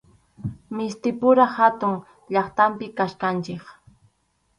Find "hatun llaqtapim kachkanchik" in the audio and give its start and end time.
1.57-3.63